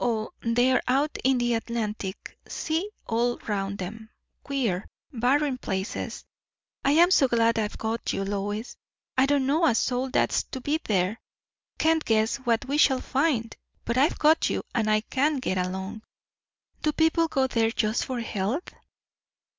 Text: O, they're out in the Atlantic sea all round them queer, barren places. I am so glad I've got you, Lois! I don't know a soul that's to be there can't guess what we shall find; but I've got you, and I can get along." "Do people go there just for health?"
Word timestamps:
O, 0.00 0.30
they're 0.40 0.80
out 0.88 1.18
in 1.24 1.36
the 1.36 1.52
Atlantic 1.52 2.38
sea 2.48 2.88
all 3.06 3.36
round 3.46 3.76
them 3.76 4.08
queer, 4.42 4.88
barren 5.12 5.58
places. 5.58 6.24
I 6.86 6.92
am 6.92 7.10
so 7.10 7.28
glad 7.28 7.58
I've 7.58 7.76
got 7.76 8.14
you, 8.14 8.24
Lois! 8.24 8.78
I 9.18 9.26
don't 9.26 9.44
know 9.44 9.66
a 9.66 9.74
soul 9.74 10.08
that's 10.08 10.44
to 10.44 10.62
be 10.62 10.80
there 10.82 11.20
can't 11.76 12.02
guess 12.02 12.36
what 12.36 12.64
we 12.64 12.78
shall 12.78 13.02
find; 13.02 13.54
but 13.84 13.98
I've 13.98 14.18
got 14.18 14.48
you, 14.48 14.62
and 14.74 14.88
I 14.88 15.02
can 15.02 15.36
get 15.36 15.58
along." 15.58 16.00
"Do 16.80 16.90
people 16.94 17.28
go 17.28 17.46
there 17.46 17.70
just 17.70 18.06
for 18.06 18.20
health?" 18.20 18.70